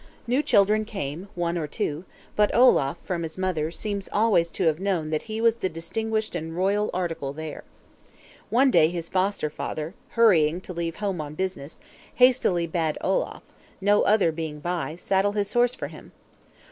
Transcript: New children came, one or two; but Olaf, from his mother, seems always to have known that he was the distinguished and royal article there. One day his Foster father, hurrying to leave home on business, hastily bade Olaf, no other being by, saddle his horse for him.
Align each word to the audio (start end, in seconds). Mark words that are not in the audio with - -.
New 0.25 0.41
children 0.41 0.83
came, 0.83 1.27
one 1.35 1.59
or 1.59 1.67
two; 1.67 2.05
but 2.35 2.49
Olaf, 2.55 2.97
from 3.03 3.21
his 3.21 3.37
mother, 3.37 3.69
seems 3.69 4.09
always 4.11 4.49
to 4.49 4.63
have 4.63 4.79
known 4.79 5.11
that 5.11 5.21
he 5.29 5.39
was 5.39 5.57
the 5.57 5.69
distinguished 5.69 6.33
and 6.35 6.57
royal 6.57 6.89
article 6.91 7.33
there. 7.33 7.63
One 8.49 8.71
day 8.71 8.87
his 8.89 9.09
Foster 9.09 9.51
father, 9.51 9.93
hurrying 10.17 10.59
to 10.61 10.73
leave 10.73 10.95
home 10.95 11.21
on 11.21 11.35
business, 11.35 11.79
hastily 12.15 12.65
bade 12.65 12.97
Olaf, 13.01 13.43
no 13.79 14.01
other 14.01 14.31
being 14.31 14.59
by, 14.59 14.95
saddle 14.95 15.33
his 15.33 15.53
horse 15.53 15.75
for 15.75 15.89
him. 15.89 16.13